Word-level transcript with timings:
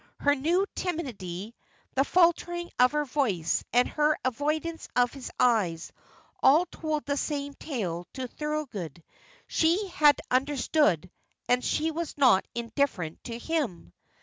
Her 0.19 0.33
new 0.33 0.65
timidity, 0.73 1.53
the 1.93 2.03
faltering 2.03 2.71
of 2.79 2.93
her 2.93 3.05
voice, 3.05 3.63
and 3.71 3.87
her 3.87 4.17
avoidance 4.25 4.89
of 4.95 5.13
his 5.13 5.29
eyes, 5.39 5.91
all 6.41 6.65
told 6.65 7.05
the 7.05 7.15
same 7.15 7.53
tale 7.53 8.07
to 8.13 8.27
Thorold: 8.27 9.03
she 9.45 9.85
had 9.89 10.19
understood, 10.31 11.11
and 11.47 11.63
she 11.63 11.91
was 11.91 12.17
not 12.17 12.47
indifferent 12.55 13.23
to 13.25 13.37
him! 13.37 13.93